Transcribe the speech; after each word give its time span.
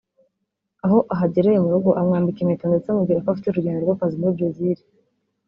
Aho 0.85 0.97
ahagereye 1.13 1.57
mu 1.63 1.69
rugo 1.73 1.89
amwambika 2.01 2.39
impeta 2.41 2.65
ndetse 2.69 2.87
amubwira 2.89 3.23
ko 3.23 3.27
afite 3.29 3.47
urugendo 3.49 3.79
rw’akazi 3.81 4.15
muri 4.17 4.33
Bresil 4.37 4.77